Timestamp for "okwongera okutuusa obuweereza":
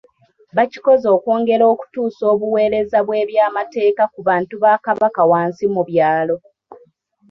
1.15-2.97